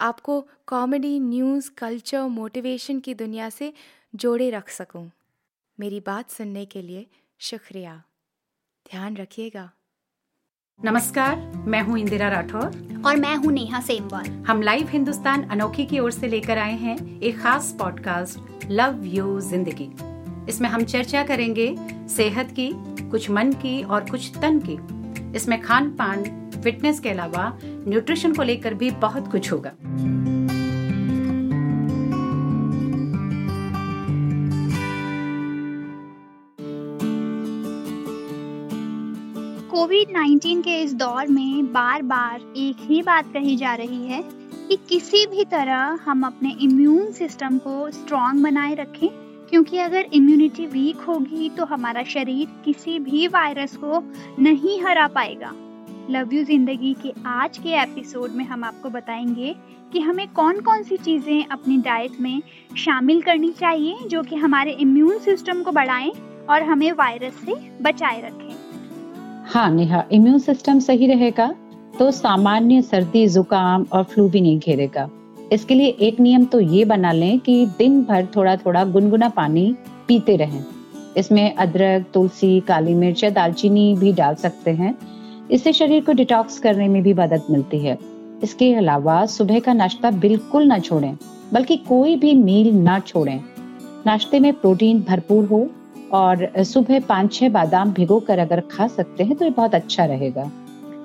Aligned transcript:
आपको 0.00 0.48
comedy 0.66 1.20
news 1.20 1.70
culture 1.78 2.22
motivation 2.22 3.00
की 3.00 3.14
दुनिया 3.14 3.48
से 3.50 3.72
जोड़े 4.14 4.50
रख 4.50 4.68
सकूँ। 4.68 5.10
मेरी 5.80 6.00
बात 6.00 6.30
सुनने 6.30 6.64
के 6.64 6.82
लिए 6.82 7.06
शुक्रिया। 7.38 8.02
ध्यान 8.90 9.16
रखिएगा। 9.16 9.70
नमस्कार 10.84 11.36
मैं 11.66 11.80
हूँ 11.82 11.98
इंदिरा 11.98 12.28
राठौर। 12.28 13.02
और 13.06 13.16
मैं 13.16 13.34
हूँ 13.36 13.52
नेहा 13.52 13.80
सेमवाल। 13.80 14.26
हम 14.26 14.62
लाइव 14.62 14.88
हिंदुस्तान 14.88 15.42
अनोखी 15.42 15.86
की 15.86 15.98
ओर 15.98 16.10
से 16.10 16.28
लेकर 16.28 16.58
आए 16.58 16.76
हैं 16.76 17.20
एक 17.20 17.38
खास 17.38 17.74
पॉडकास्ट 17.78 18.64
लव 18.70 19.04
यू 19.04 19.40
ज़िंदगी 19.40 19.90
इसमें 20.48 20.68
हम 20.68 20.84
चर्चा 20.84 21.22
करेंगे 21.24 21.74
सेहत 22.08 22.50
की 22.50 22.70
कुछ 23.10 23.30
मन 23.30 23.52
की 23.52 23.82
और 23.82 24.10
कुछ 24.10 24.32
तन 24.36 24.60
की। 24.68 25.36
इसमें 25.36 25.60
खान 25.62 25.90
पान 25.90 26.45
फिटनेस 26.66 26.98
के 27.00 27.08
अलावा 27.08 27.42
न्यूट्रिशन 27.62 28.32
को 28.34 28.42
लेकर 28.42 28.74
भी 28.74 28.90
बहुत 29.00 29.30
कुछ 29.32 29.50
होगा। 29.52 29.70
कोविड 39.70 40.16
19 40.16 40.62
के 40.62 40.80
इस 40.82 40.94
दौर 40.94 41.26
में 41.26 41.66
बार 41.72 42.02
बार 42.02 42.40
एक 42.56 42.76
ही 42.80 43.00
बात 43.02 43.32
कही 43.32 43.56
जा 43.56 43.74
रही 43.74 44.06
है 44.06 44.22
कि 44.68 44.76
किसी 44.88 45.24
भी 45.26 45.44
तरह 45.44 45.98
हम 46.04 46.26
अपने 46.26 46.56
इम्यून 46.60 47.12
सिस्टम 47.12 47.58
को 47.58 47.90
स्ट्रॉन्ग 47.90 48.42
बनाए 48.42 48.74
रखें, 48.74 49.08
क्योंकि 49.50 49.78
अगर 49.78 50.08
इम्यूनिटी 50.12 50.66
वीक 50.66 51.00
होगी 51.00 51.48
तो 51.50 51.64
हमारा 51.64 52.02
शरीर 52.04 52.48
किसी 52.64 52.98
भी 52.98 53.26
वायरस 53.28 53.76
को 53.76 54.02
नहीं 54.42 54.80
हरा 54.82 55.06
पाएगा। 55.08 55.52
लव 56.10 56.32
यू 56.34 56.42
ज़िंदगी 56.44 56.92
के 56.94 57.12
आज 57.26 57.56
के 57.58 57.68
एपिसोड 57.82 58.30
में 58.30 58.44
हम 58.44 58.64
आपको 58.64 58.90
बताएँगे 58.90 59.54
कि 59.92 60.00
हमें 60.00 60.26
कौन 60.28 60.60
कौन 60.60 60.82
सी 60.82 60.96
चीज़ें 60.96 61.46
अपनी 61.46 61.76
डाइट 61.78 62.20
में 62.20 62.42
शामिल 62.76 63.22
करनी 63.22 63.50
चाहिए 63.52 64.06
जो 64.08 64.22
कि 64.22 64.36
हमारे 64.36 64.72
इम्यून 64.80 65.18
सिस्टम 65.18 65.62
को 65.62 65.72
बढ़ाएँ 65.72 66.12
और 66.50 66.62
हमें 66.62 66.90
वायरस 66.92 67.40
से 67.46 67.54
बचाए 67.82 68.20
रखें। 68.20 68.54
हाँ 69.46 69.70
नेहा 69.70 70.04
इम्यून 70.12 70.38
सिस्टम 70.38 70.78
सही 70.78 71.06
रहेगा 71.06 71.48
तो 71.98 72.10
सामान्य 72.10 72.82
सर्दी, 72.82 73.26
जुकाम 73.28 73.86
और 73.92 74.04
फ्लू 74.04 74.28
भी 74.28 74.40
नहीं 74.40 74.58
घेरेगा। 74.58 75.08
इसके 75.52 75.74
लिए 75.74 75.88
एक 76.00 76.20
नियम 76.20 76.44
तो 76.44 76.60
ये 76.60 76.84
बना 76.84 77.12
लें 77.12 77.38
कि 77.40 77.66
दिन 77.78 78.02
भर 78.04 78.26
थोड़ा 78.36 78.56
थोड़ा 78.56 78.84
गुनगुना 78.84 79.28
पानी 79.28 79.74
पीते 80.08 80.36
रहें। 80.36 80.64
इसमें 81.16 81.54
अदरक, 81.54 82.06
तुलसी, 82.14 82.58
काली 82.60 82.94
मिर्च 82.94 83.24
या 83.24 83.30
दालचीनी 83.30 83.94
भी 83.94 84.12
डाल 84.12 84.34
सकते 84.34 84.70
हैं। 84.70 84.96
इससे 85.50 85.72
शरीर 85.72 86.04
को 86.04 86.12
डिटॉक्स 86.12 86.58
करने 86.58 86.88
में 86.88 87.02
भी 87.02 87.14
मदद 87.14 87.42
मिलती 87.50 87.78
है। 87.78 87.98
इसके 88.42 88.72
अलावा 88.74 89.24
सुबह 89.26 89.60
का 89.60 89.72
नाश्ता 89.72 90.10
बिल्कुल 90.10 90.66
ना 90.66 90.78
छोड़ें, 90.78 91.16
बल्कि 91.52 91.76
कोई 91.88 92.16
भी 92.16 92.34
मील 92.34 92.74
ना 92.74 92.98
छोड़ें। 93.00 93.40
नाश्ते 94.06 94.40
में 94.40 94.52
प्रोटीन 94.52 95.02
भरपूर 95.02 95.44
हो 95.44 95.68
और 96.12 96.50
सुबह 96.64 97.00
पाँच 97.00 97.32
छह 97.34 97.48
बादाम 97.48 97.92
भिगो 97.92 98.18
कर 98.20 98.38
अगर 98.38 98.60
खा 98.70 98.86
सकते 98.88 99.24
हैं 99.24 99.36
तो 99.36 99.44
ये 99.44 99.50
बहुत 99.50 99.74
अच्छा 99.74 100.04
रहेगा। 100.04 100.50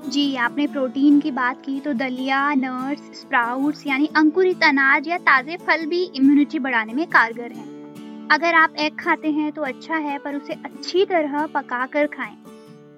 जी, 0.07 0.35
आपने 0.35 0.67
प्रोटीन 0.67 1.19
की 1.19 1.31
बात 1.31 1.61
की 1.65 1.79
तो 1.79 1.93
दलिया, 1.93 2.53
नट्स, 2.53 3.19
स्प्राउट्स 3.21 3.85
यानी 3.87 4.09
अंकुरित 4.15 4.63
अनाज 4.63 5.07
या 5.07 5.17
ताज़े 5.17 5.57
फल 5.57 5.85
भी 5.85 6.03
इम्यूनिटी 6.15 6.59
बढ़ाने 6.59 6.93
में 6.93 7.05
कारगर 7.07 7.51
हैं। 7.51 8.27
अगर 8.31 8.53
आप 8.53 8.75
एग 8.79 8.99
खाते 8.99 9.31
हैं 9.31 9.51
तो 9.51 9.61
अच्छा 9.61 9.95
है, 9.95 10.17
पर 10.17 10.35
उसे 10.35 10.53
अच्छी 10.55 11.05
तरह 11.05 11.45
पका 11.45 11.85
कर 11.85 12.07
खाएँ। 12.07 12.35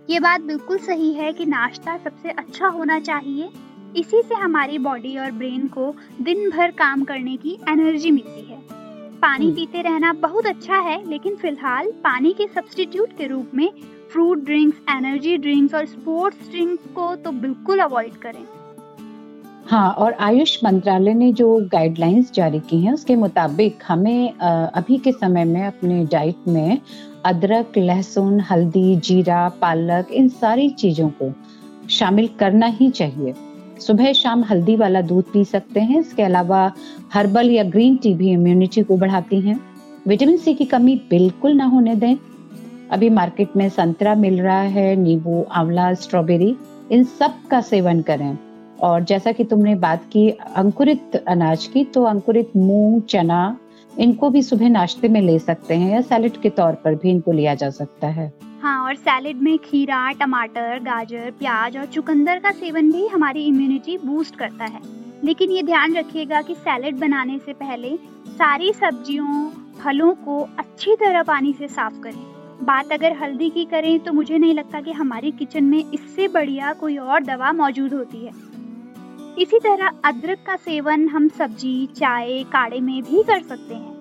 ये 0.10 0.20
बात 0.20 0.42
बिल्कुल 0.42 0.78
सही 0.78 1.12
है 1.14 1.32
कि 1.34 1.46
नाश्ता 1.46 1.98
सबसे 1.98 2.30
अच्छा 2.30 2.68
होना 2.68 3.00
चाहिए। 3.00 3.50
इसी 3.98 4.22
से 4.22 4.36
हमारी 4.36 4.78
बॉडी 4.78 5.18
और 5.18 5.32
ब्रेन 5.32 5.68
को 5.68 5.94
दिन 6.22 6.50
भर 6.50 6.72
काम 6.72 7.04
करने 7.04 7.36
की 7.38 7.58
एनर्जी 7.70 8.12
मिलती 8.12 8.42
है। 8.42 8.62
पानी 9.22 9.46
हम्म। 9.46 9.56
पीते 9.56 9.82
रहना 9.82 10.12
बहुत 10.14 10.46
अच्छा 10.46 10.78
है 10.78 10.98
लेकिन 11.10 11.36
फ़िलहाल 11.36 11.92
पानी 12.04 12.34
के 12.34 12.48
सब्सटीट्यूट 12.48 13.18
के 13.18 13.28
रूप 13.28 13.52
में 13.56 13.70
फ्रूट 14.12 14.40
ड्रिंक्स 14.40 14.82
एनर्जी 14.90 15.38
ड्रिंक्स 15.38 15.76
और 15.76 15.86
स्पोर्ट्स 15.86 16.50
ड्रिंक्स 16.50 16.92
को 16.96 17.16
तो 17.16 17.32
बिल्कुल 17.32 17.80
अवॉइड 17.80 18.16
करें। 18.16 18.44
हाँ 19.66 19.92
और 19.92 20.14
आयुष 20.14 20.58
मंत्रालय 20.64 21.14
ने 21.14 21.32
जो 21.34 21.56
गाइडलाइंस 21.72 22.32
जारी 22.34 22.60
की 22.60 22.80
हैं, 22.80 22.94
उसके 22.94 23.16
मुताबिक 23.16 23.84
हमें 23.88 24.34
अभी 24.34 24.98
के 24.98 25.12
समय 25.12 25.46
में 25.46 25.64
अपने 25.64 26.04
डाइट 26.06 26.48
में 26.48 26.78
अदरक, 27.26 27.78
लहसुन, 27.78 28.40
हल्दी, 28.40 28.96
जीरा, 28.96 29.48
पालक, 29.62 30.12
इन 30.12 30.28
सारी 30.30 30.70
चीज़ों 30.70 31.10
को 31.22 31.32
शामिल 31.90 32.30
करना 32.40 32.66
ही 32.66 32.90
चाहिए। 32.90 33.34
सुबह 33.80 34.14
शाम 34.14 34.44
हल्दी 34.44 34.76
वाला 34.76 35.02
दूध 35.02 35.32
पी 35.34 35.46
सकते 35.46 35.80
हैं, 35.80 36.00
इसके 36.00 36.24
अलावा 36.24 36.72
हर्बल 37.14 37.52
या 37.52 37.64
ग्रीन 37.64 37.96
टी 37.96 38.14
भी 38.14 38.32
इम्यूनिटी 38.32 38.84
को 38.84 38.98
बढ़ाती 38.98 39.42
हैं। 39.42 39.60
विटामिन 40.08 40.38
सी 40.38 40.54
की 40.54 40.66
कमी 40.66 40.96
बिल्कुल 41.10 41.54
ना 41.54 41.66
होने 41.66 41.96
दें। 41.96 42.16
अभी 42.92 43.10
मार्केट 43.10 43.56
में 43.58 43.70
संतरा 43.70 44.16
मिल 44.16 44.42
रहा 44.42 44.62
है, 44.62 44.96
नींबू, 44.96 45.46
आंवला 45.52 45.94
स्ट्रॉबेरी 45.94 46.56
इन 46.92 47.04
सब 47.04 47.48
का 47.52 47.62
सेवन 47.62 48.02
करें। 48.02 48.38
और 48.84 49.04
जैसा 49.04 49.32
कि 49.32 49.44
तुमने 49.44 49.76
बात 49.76 50.04
की, 50.12 50.30
अंकुरित 50.30 51.16
अनाज 51.28 51.68
की 51.68 51.84
तो 51.84 52.04
अंकुरित 52.04 52.50
मूंग, 52.56 53.02
चना, 53.02 53.58
इनको 54.00 54.30
भी 54.30 54.42
सुबह 54.42 54.70
नाश्ते 54.70 55.08
में 55.08 55.22
ले 55.22 55.40
सकते 55.40 55.76
हैं 55.76 55.92
या 55.92 56.02
सैलेड 56.02 56.38
के 56.38 56.50
तौर 56.50 56.74
पर 56.74 56.96
भी 56.96 57.10
इनको 57.10 57.32
लिया 57.32 57.56
जा 57.56 57.70
सकता 57.70 58.08
है। 58.08 58.32
हाँ 58.62 58.84
और 58.84 58.96
सैलेड 58.96 59.42
में 59.42 59.58
खीरा, 59.58 60.12
टमाटर, 60.12 60.80
गाजर, 60.80 61.32
प्याज 61.40 61.78
और 61.78 61.86
चुकंदर 61.86 62.40
का 62.40 62.52
सेवन 62.52 62.92
भी 62.92 63.08
हमारी 63.08 63.46
इम्यूनिटी 63.46 63.98
बूस्ट 63.98 64.36
करता 64.36 64.66
है। 64.66 64.80
लेकिन 65.24 65.52
ये 65.52 65.64
ध्यान 65.64 65.96
रखिएगा 65.96 66.42
कि 66.42 66.56
सैलेड 66.56 66.96
बनाने 66.96 67.40
से 67.40 67.54
पहले 67.54 67.96
सारी 68.28 68.74
सब्जियों, 68.74 69.50
फलों 69.80 70.14
को 70.16 70.40
अच्छी 70.60 70.96
तरह 70.96 71.24
पानी 71.24 71.54
से 71.54 71.68
साफ़ 71.68 72.00
करें। 72.00 72.24
बात 72.62 72.92
अगर 72.92 73.14
हल्दी 73.14 73.50
की 73.50 73.66
करें 73.66 74.00
तो 74.00 74.14
मुझे 74.14 74.38
नहीं 74.38 74.54
लगता 74.54 74.82
कि 74.82 74.92
हमारी 74.92 75.32
किचन 75.32 75.64
में 75.64 75.84
इससे 75.94 76.28
बढ़िया 76.28 76.74
कोई 76.74 76.98
और 76.98 77.24
दवा 77.24 77.52
मौजूद 77.52 77.94
होती 77.94 78.26
है। 78.26 78.32
इसी 79.40 79.60
तरह 79.60 79.92
अदरक 80.06 80.40
का 80.48 80.56
सेवन 80.56 81.08
हम 81.10 81.28
सब्ज़ी 81.28 81.86
चाय 81.96 82.44
काढ़े 82.44 82.80
में 82.80 83.02
भी 83.04 83.22
कर 83.24 83.42
सकते 83.42 83.76
हैं। 83.76 83.92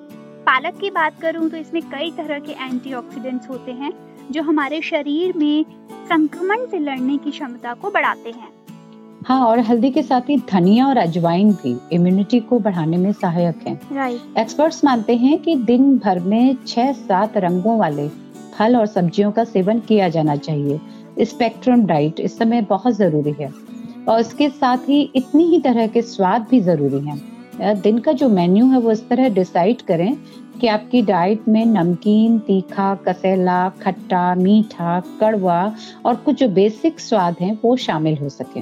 पालक 0.44 0.76
की 0.81 0.90
बात 0.90 1.20
करूँ 1.20 1.49
तो 1.50 1.56
इसमें 1.56 1.82
कई 1.82 2.11
तरह 2.11 2.38
के 2.38 2.52
एंटीऑक्सीडेंट्स 2.64 3.49
होते 3.50 3.73
हैं 3.73 3.93
जो 4.31 4.43
हमारे 4.43 4.81
शरीर 4.82 5.37
में 5.37 5.64
संक्रमण 6.08 6.67
से 6.67 6.79
लड़ने 6.79 7.17
की 7.19 7.31
क्षमता 7.31 7.75
को 7.75 7.90
बढ़ाते 7.90 8.31
हैं। 8.31 8.49
हाँ 9.26 9.40
और 9.46 9.61
हल्दी 9.61 9.90
के 9.90 10.02
साथ 10.02 10.29
ही 10.29 10.37
धनिया 10.50 10.87
और 10.87 10.96
अजवाइन 10.96 11.52
भी 11.55 11.76
इम्यूनिटी 11.93 12.40
को 12.40 12.58
बढ़ाने 12.58 12.96
में 12.96 13.12
सहायक 13.12 13.67
हैं। 13.67 13.79
राइट 13.94 14.38
एक्सपर्ट्स 14.38 14.84
मानते 14.84 15.17
हैं 15.17 15.38
कि 15.38 15.56
दिन 15.64 15.96
भर 15.99 16.20
में 16.20 16.56
छह 16.67 16.93
सात 16.93 17.37
रंगों 17.38 17.79
वाले 17.79 18.08
फल 18.58 18.76
और 18.76 18.87
सब्जियों 18.88 19.32
का 19.32 19.44
सेवन 19.46 19.81
किया 19.81 20.08
जाना 20.08 20.37
चाहिए। 20.38 21.25
स्पेक्ट्रम 21.25 21.84
डाइट 21.87 22.20
इस 22.20 22.38
समय 22.38 22.62
बहुत 22.69 22.94
ज़रूरी 22.94 23.32
है। 23.40 23.50
और 24.08 24.20
इसके 24.20 24.49
साथ 24.50 24.88
ही 24.88 25.00
इतनी 25.16 25.44
ही 25.44 25.58
तरह 25.60 25.87
के 25.87 26.02
स्वाद 26.02 26.46
भी 26.50 26.60
ज़रूरी 26.60 27.00
हैं। 27.00 27.81
दिन 27.81 27.99
का 27.99 28.12
जो 28.12 28.28
मेन्यू 28.31 28.66
है 28.66 28.78
वो 28.78 28.90
इस 28.93 29.08
तरह 29.08 29.28
डिसाइड 29.31 29.82
करें 29.82 30.14
कि 30.60 30.66
आपकी 30.66 31.02
डाइट 31.02 31.49
में 31.49 31.64
नमकीन, 31.66 32.38
तीखा, 32.38 32.94
कसेला, 33.06 33.69
खट्टा, 33.82 34.34
मीठा, 34.34 34.99
कड़वा 35.20 35.75
और 36.06 36.16
कुछ 36.16 36.37
जो 36.37 36.49
बेसिक 36.50 37.00
स्वाद 37.00 37.37
हैं 37.40 37.58
वो 37.64 37.76
शामिल 37.78 38.19
हो 38.19 38.28
सके। 38.28 38.60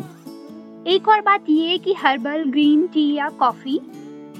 एक 0.86 1.08
और 1.08 1.20
बात 1.20 1.50
ये 1.50 1.78
कि 1.78 1.94
हर्बल 1.94 2.44
ग्रीन 2.50 2.86
टी 2.86 3.12
या 3.14 3.28
कॉफ़ी 3.38 3.80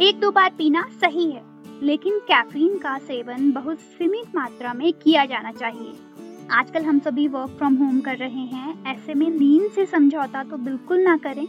एक 0.01 0.21
दो 0.21 0.31
बार 0.31 0.51
पीना 0.59 0.85
सही 1.01 1.31
है, 1.31 1.43
लेकिन 1.83 2.19
कैफीन 2.29 2.79
का 2.79 2.97
सेवन 2.99 3.51
बहुत 3.53 3.79
सीमित 3.79 4.35
मात्रा 4.37 4.73
में 4.75 4.93
किया 4.95 5.25
जाना 5.25 5.53
चाहिए। 5.53 5.93
आजकल 6.51 6.85
हम 6.85 6.99
सभी 6.99 7.27
वर्क 7.29 7.51
फ्रॉम 7.51 7.75
होम 7.75 8.01
कर 8.01 8.17
रहे 8.17 8.45
हैं। 8.45 8.85
ऐसे 8.87 9.15
में 9.15 9.29
नींद 9.31 9.71
से 9.71 9.85
समझौता 9.87 10.43
तो 10.45 10.57
बिल्कुल 10.57 11.01
ना 11.01 11.17
करें। 11.17 11.47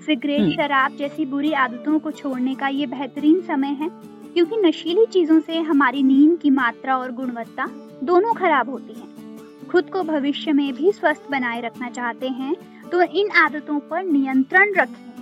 सिगरेट 0.00 0.40
हम्म। 0.40 0.52
शराब 0.52 0.96
जैसी 0.96 1.26
बुरी 1.26 1.52
आदतों 1.52 1.98
को 1.98 2.10
छोड़ने 2.10 2.54
का 2.54 2.68
ये 2.68 2.86
बेहतरीन 2.86 3.40
समय 3.40 3.76
है 3.80 3.88
क्योंकि 4.34 4.56
नशीली 4.56 5.06
चीज़ों 5.06 5.40
से 5.40 5.58
हमारी 5.60 6.02
नींद 6.02 6.38
की 6.38 6.50
मात्रा 6.50 6.96
और 6.96 7.12
गुणवत्ता 7.12 7.66
दोनों 8.02 8.34
खराब 8.34 8.70
होती 8.70 8.92
हैं। 8.92 9.68
खुद 9.68 9.90
को 9.90 10.02
भविष्य 10.02 10.52
में 10.52 10.72
भी 10.74 10.92
स्वस्थ 10.92 11.30
बनाए 11.30 11.60
रखना 11.60 11.88
चाहते 11.90 12.28
हैं 12.28 12.54
तो 12.90 13.02
इन 13.02 13.30
आदतों 13.38 13.78
पर 13.80 14.02
नियंत्रण 14.02 14.74
रखें। 14.74 15.19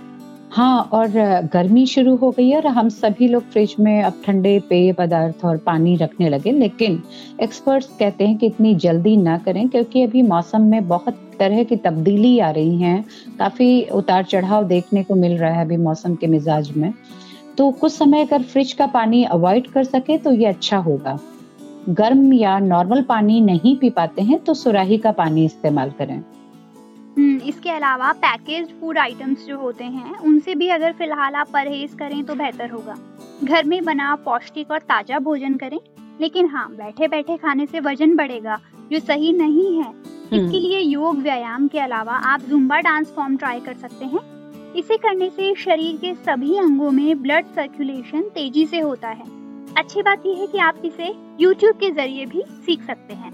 हाँ 0.51 0.89
और 0.93 1.09
गर्मी 1.53 1.85
शुरू 1.85 2.15
हो 2.15 2.29
गई 2.31 2.47
है 2.49 2.57
और 2.57 2.67
हम 2.67 2.87
सभी 2.89 3.27
लोग 3.27 3.43
फ्रिज 3.43 3.75
में 3.79 4.01
अब 4.03 4.13
ठंडे 4.25 4.57
पेय 4.69 4.91
पदार्थ 4.93 5.43
और 5.45 5.57
पानी 5.57 5.95
रखने 5.95 6.29
लगे, 6.29 6.51
लेकिन 6.51 7.01
एक्सपर्ट्स 7.41 7.87
कहते 7.99 8.27
हैं 8.27 8.37
कि 8.37 8.45
इतनी 8.45 8.73
जल्दी 8.75 9.15
ना 9.17 9.37
करें 9.37 9.67
क्योंकि 9.69 10.03
अभी 10.03 10.21
मौसम 10.21 10.61
में 10.61 10.87
बहुत 10.87 11.19
तरह 11.39 11.63
की 11.63 11.75
तब्दीली 11.75 12.37
आ 12.39 12.49
रही 12.49 12.77
है। 12.77 13.03
काफ़ी 13.39 13.81
उतार 13.91 14.23
चढ़ाव 14.23 14.63
देखने 14.67 15.03
को 15.03 15.15
मिल 15.15 15.37
रहा 15.37 15.51
है 15.51 15.65
अभी 15.65 15.77
मौसम 15.77 16.15
के 16.15 16.27
मिजाज 16.27 16.71
में। 16.77 16.93
तो 17.57 17.69
कुछ 17.71 17.93
समय 17.93 18.25
अगर 18.25 18.43
फ्रिज 18.43 18.73
का 18.73 18.87
पानी 18.87 19.23
अवॉइड 19.25 19.67
कर 19.67 19.83
सके 19.83 20.17
तो 20.17 20.33
ये 20.33 20.45
अच्छा 20.45 20.77
होगा। 20.79 21.17
गर्म 21.91 22.33
या 22.33 22.57
नॉर्मल 22.59 23.01
पानी 23.03 23.39
नहीं 23.41 23.75
पी 23.77 23.89
पाते 23.91 24.21
हैं 24.21 24.39
तो 24.39 24.53
सुराही 24.55 24.97
का 24.97 25.11
पानी 25.13 25.45
इस्तेमाल 25.45 25.91
करें। 25.99 26.21
इसके 27.19 27.69
अलावा 27.69 28.11
पैकेज 28.15 28.67
फ़ूड 28.79 28.97
आइटम्स 28.97 29.45
जो 29.45 29.57
होते 29.57 29.83
हैं 29.83 30.17
उनसे 30.17 30.55
भी 30.55 30.69
अगर 30.69 30.93
फ़िलहाल 30.93 31.35
आप 31.35 31.49
परहेज 31.53 31.93
करें 31.99 32.23
तो 32.25 32.35
बेहतर 32.35 32.69
होगा। 32.69 32.95
घर 33.43 33.63
में 33.63 33.83
बना 33.85 34.15
पौष्टिक 34.25 34.71
और 34.71 34.79
ताज़ा 34.79 35.19
भोजन 35.19 35.55
करें 35.55 35.79
लेकिन 36.21 36.47
हाँ 36.47 36.67
बैठे 36.71 37.07
बैठे 37.07 37.37
खाने 37.37 37.65
से 37.65 37.79
वज़न 37.79 38.15
बढ़ेगा 38.15 38.59
जो 38.91 38.99
सही 38.99 39.33
नहीं 39.33 39.75
है। 39.77 39.89
इसके 39.89 40.59
लिए 40.59 40.79
योग 40.79 41.17
व्यायाम 41.17 41.67
के 41.67 41.79
अलावा 41.79 42.13
आप 42.25 42.41
जुम्बा 42.41 42.79
डांस 42.79 43.13
फॉर्म 43.15 43.37
ट्राई 43.37 43.59
कर 43.59 43.73
सकते 43.75 44.05
हैं। 44.05 44.21
इसे 44.73 44.97
करने 44.97 45.29
से 45.29 45.53
शरीर 45.55 45.97
के 45.97 46.13
सभी 46.15 46.57
अंगों 46.57 46.91
में 46.91 47.21
ब्लड 47.21 47.45
सर्कुलेशन 47.55 48.21
तेज़ी 48.35 48.65
से 48.65 48.79
होता 48.79 49.09
है। 49.09 49.25
अच्छी 49.77 50.01
बात 50.01 50.25
यह 50.25 50.39
है 50.39 50.47
कि 50.47 50.57
आप 50.59 50.81
इसे 50.85 51.13
YouTube 51.41 51.79
के 51.79 51.91
ज़रिए 51.91 52.25
भी 52.25 52.43
सीख 52.65 52.83
सकते 52.83 53.13
हैं। 53.13 53.31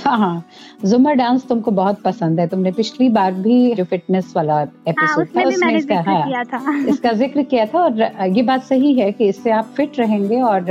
हाँ 0.00 0.16
हाँ। 0.18 0.44
जुम्बा 0.84 1.12
डांस 1.12 1.46
तुमको 1.48 1.70
बहुत 1.72 2.00
पसंद 2.02 2.40
है। 2.40 2.46
तुमने 2.48 2.72
पिछली 2.72 3.08
बार 3.10 3.32
भी 3.34 3.74
जो 3.74 3.84
फिटनेस 3.84 4.32
वाला 4.36 4.54
हाँ 4.54 4.64
एपिसोड 4.88 5.26
था 5.28 5.48
उसमें 5.48 5.76
इसका 5.76 5.94
ज़िक्र 5.94 6.10
हाँ 6.10 6.22
किया 6.26 6.42
था। 6.44 6.76
इसका 6.88 7.12
ज़िक्र 7.14 7.42
किया 7.44 7.66
था 7.66 7.78
और 7.80 8.02
ये 8.28 8.42
बात 8.42 8.64
सही 8.64 8.92
है 8.94 9.10
कि 9.12 9.28
इससे 9.28 9.50
आप 9.50 9.72
फिट 9.76 9.98
रहेंगे 9.98 10.40
और 10.42 10.66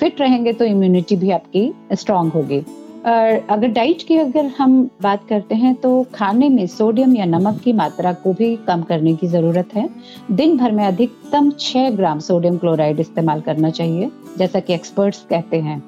फिट 0.00 0.20
रहेंगे 0.20 0.52
तो 0.52 0.64
इम्यूनिटी 0.64 1.16
भी 1.16 1.30
आपकी 1.30 1.72
स्ट्रांग 1.92 2.30
होगी। 2.32 2.64
और 3.06 3.46
अगर 3.50 3.68
डाइट 3.68 4.02
की 4.02 4.16
अगर 4.18 4.46
हम 4.58 4.82
बात 5.02 5.26
करते 5.28 5.54
हैं 5.54 5.74
तो 5.74 5.90
खाने 6.14 6.48
में 6.48 6.66
सोडियम 6.66 7.14
या 7.16 7.24
नमक 7.24 7.60
की 7.64 7.72
मात्रा 7.72 8.12
को 8.14 8.32
भी 8.32 8.54
कम 8.66 8.82
करने 8.82 9.14
की 9.16 9.26
ज़रूरत 9.26 9.74
है। 9.74 9.88
दिन 10.32 10.56
भर 10.56 10.72
में 10.72 10.84
अधिकतम 10.84 11.50
6 11.60 11.90
ग्राम 11.96 12.18
सोडियम 12.20 12.56
क्लोराइड 12.58 13.00
इस्तेमाल 13.00 13.40
करना 13.40 13.70
चाहिए 13.70 14.10
जैसा 14.38 14.60
कि 14.60 14.74
एक्सपर्ट्स 14.74 15.24
कहते 15.30 15.60
हैं। 15.60 15.82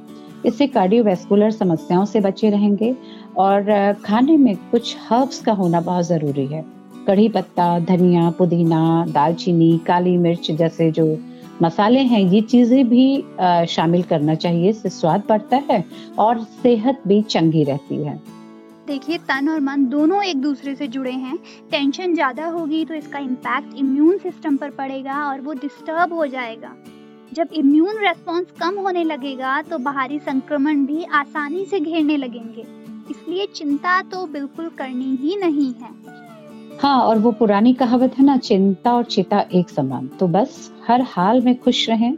इससे 0.47 0.67
कार्डियोवैस्कुलर 0.69 1.51
समस्याओं 1.51 2.05
से 2.05 2.21
बचे 2.21 2.51
रहेंगे 2.51 2.95
और 3.39 3.93
खाने 4.05 4.37
में 4.37 4.55
कुछ 4.71 4.97
हर्ब्स 5.01 5.41
का 5.43 5.53
होना 5.53 5.81
बहुत 5.81 6.07
ज़रूरी 6.07 6.47
है। 6.47 6.65
कढ़ी 7.07 7.29
पत्ता, 7.29 7.79
धनिया, 7.81 8.31
पुदीना, 8.31 9.05
दालचीनी, 9.09 9.77
काली 9.87 10.17
मिर्च 10.19 10.51
जैसे 10.53 10.91
जो 10.91 11.07
मसाले 11.63 12.01
हैं, 12.01 12.21
ये 12.23 12.41
चीज़ें 12.43 12.89
भी 12.89 13.25
शामिल 13.69 14.03
करना 14.05 14.35
चाहिए, 14.35 14.69
इससे 14.71 14.89
स्वाद 14.91 15.23
बढ़ता 15.29 15.63
है 15.71 15.85
और 16.19 16.43
सेहत 16.63 17.01
भी 17.07 17.21
चंगी 17.25 17.65
रहती 17.65 17.97
है। 17.97 18.17
देखिए, 18.87 19.19
तन 19.19 19.49
और 19.49 19.61
मन 19.61 19.85
दोनों 19.87 20.23
एक 20.25 20.41
दूसरे 20.43 20.75
से 20.75 20.87
जुड़े 20.89 21.11
हैं। 21.13 21.39
टेंशन 21.71 22.15
ज़्यादा 22.15 22.47
होगी 22.49 22.85
तो 22.85 22.95
इसका 22.95 23.19
इम्पैक्ट 23.19 23.77
इम्यून 23.79 24.19
सिस्टम 24.19 24.57
पर 24.57 24.71
पड़ेगा 24.71 25.25
और 25.25 25.41
वो 25.41 25.53
डिस्टर्ब 25.55 26.13
हो 26.13 26.27
जाएगा। 26.27 26.75
जब 27.33 27.49
इम्यून 27.53 27.99
रेस्पॉन्स 27.99 28.51
कम 28.61 28.79
होने 28.79 29.03
लगेगा 29.05 29.61
तो 29.63 29.79
बाहरी 29.79 30.19
संक्रमण 30.19 30.85
भी 30.87 31.05
आसानी 31.05 31.65
से 31.65 31.81
घेरने 31.81 32.17
लगेंगे। 32.17 32.65
इसलिए 33.11 33.47
चिंता 33.47 34.01
तो 34.03 34.25
बिल्कुल 34.27 34.69
करनी 34.69 35.17
ही 35.17 35.37
नहीं 35.37 35.73
है। 35.75 35.91
हाँ 36.79 37.01
और 37.03 37.19
वो 37.19 37.33
पुरानी 37.33 37.73
कहावत 37.75 38.19
है 38.19 38.25
ना, 38.25 38.37
चिंता 38.37 38.93
और 38.93 39.05
चिता 39.05 39.45
एक 39.53 39.71
समान। 39.71 40.07
तो 40.21 40.27
बस, 40.29 40.71
हर 40.89 41.03
हाल 41.07 41.41
में 41.41 41.59
खुश 41.59 41.89
रहें। 41.89 42.15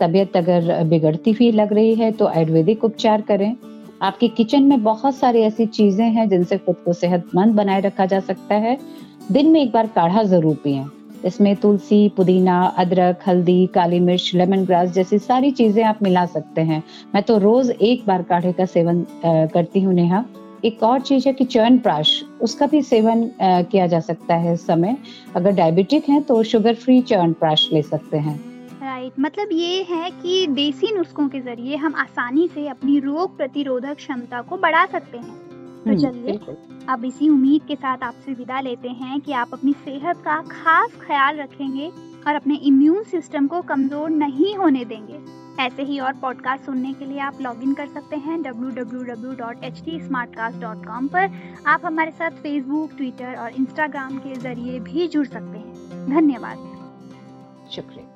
तबीयत 0.00 0.36
अगर 0.36 0.84
बिगड़ती 0.84 1.32
हुई 1.32 1.50
लग 1.52 1.72
रही 1.72 1.94
है 1.94 2.10
तो 2.12 2.26
आयुर्वेदिक 2.26 2.84
उपचार 2.84 3.22
करें। 3.22 3.56
आपके 4.02 4.28
किचन 4.28 4.62
में 4.62 4.82
बहुत 4.82 5.16
सारी 5.16 5.40
ऐसी 5.40 5.66
चीज़ें 5.68 6.06
हैं, 6.06 6.28
जिनसे 6.28 6.58
खुद 6.58 6.76
को 6.84 6.92
सेहतमंद 6.92 7.54
बनाए 7.54 7.80
रखा 7.80 8.06
जा 8.06 8.20
सकता 8.20 8.54
है। 8.56 8.78
दिन 9.32 9.50
में 9.50 9.60
एक 9.62 9.72
बार 9.72 9.86
काढ़ा 9.86 10.22
ज़रूर 10.24 10.56
पिएँ। 10.64 10.84
इसमें 11.26 11.54
तुलसी, 11.56 12.08
पुदीना, 12.08 12.60
अदरक, 12.78 13.20
हल्दी, 13.26 13.66
काली 13.74 14.00
मिर्च 14.00 14.30
लेमन 14.34 14.64
ग्रास 14.64 14.90
जैसी 14.90 15.18
सारी 15.20 15.50
चीज़ें 15.52 15.82
आप 15.84 16.02
मिला 16.02 16.24
सकते 16.28 16.60
हैं। 16.62 16.82
मैं 17.14 17.22
तो 17.22 17.38
रोज 17.38 17.70
एक 17.70 18.06
बार 18.06 18.22
काढ़े 18.22 18.52
का 18.52 18.64
सेवन 18.66 19.06
करती 19.24 19.80
हूँ 19.80 19.94
नेहा। 19.94 20.24
एक 20.64 20.82
और 20.82 21.00
चीज़ 21.00 21.28
है 21.28 21.32
कि 21.34 21.46
प्राश 21.54 22.22
उसका 22.42 22.66
भी 22.66 22.82
सेवन 22.82 23.30
किया 23.40 23.86
जा 23.86 24.00
सकता 24.00 24.34
है 24.36 24.56
समय। 24.58 24.96
अगर 25.36 25.52
डायबिटिक 25.52 26.08
है 26.08 26.20
तो 26.20 26.42
शुगर 26.44 26.74
फ्री 26.76 27.00
च्यवनप्राश 27.02 27.68
ले 27.72 27.82
सकते 27.84 28.16
हैं। 28.18 28.38
राइट 28.82 29.12
मतलब 29.20 29.48
ये 29.52 29.82
है 29.90 30.10
कि 30.12 30.46
देसी 30.46 30.94
नुस्खों 30.94 31.28
के 31.28 31.40
ज़रिए 31.40 31.76
हम 31.76 31.94
आसानी 31.94 32.48
से 32.48 32.66
अपनी 32.68 32.98
रोग 33.00 33.36
प्रतिरोधक 33.36 33.96
क्षमता 33.96 34.40
को 34.40 34.56
बढ़ा 34.56 34.84
सकते 34.86 35.18
हैं। 35.18 35.45
तो 35.86 35.92
हम्म, 35.92 36.02
चलिए 36.02 36.38
अब 36.88 37.04
इसी 37.04 37.28
उम्मीद 37.28 37.62
के 37.68 37.76
साथ 37.76 37.98
आपसे 38.02 38.32
विदा 38.32 38.60
लेते 38.60 38.88
हैं 38.88 39.20
कि 39.20 39.32
आप 39.32 39.48
अपनी 39.52 39.72
सेहत 39.72 40.16
का 40.16 40.42
खास 40.42 40.90
ख्याल 41.00 41.36
रखेंगे 41.36 41.92
और 42.26 42.34
अपने 42.34 42.54
इम्यून 42.54 43.02
सिस्टम 43.02 43.46
को 43.46 43.62
कमज़ोर 43.62 44.10
नहीं 44.10 44.54
होने 44.54 44.84
देंगे। 44.84 45.46
ऐसे 45.62 45.82
ही 45.82 45.98
और 45.98 46.12
पॉडकास्ट 46.12 46.64
सुनने 46.64 46.92
के 46.92 47.04
लिए 47.04 47.18
आप 47.18 47.38
लॉगिन 47.40 47.74
कर 47.74 47.86
सकते 47.86 48.16
हैं 48.16 48.38
www.htsmartcast.com 48.38 51.08
पर। 51.08 51.30
आप 51.66 51.80
हमारे 51.84 52.10
साथ 52.10 52.30
फेसबुक 52.30 52.90
ट्विटर 52.96 53.34
और 53.34 53.50
इंस्टाग्राम 53.50 54.18
के 54.18 54.34
ज़रिए 54.34 54.80
भी 54.80 55.08
जुड़ 55.08 55.26
सकते 55.26 55.48
हैं। 55.58 56.10
धन्यवाद। 56.10 56.56
शुक्रिया। 57.70 58.15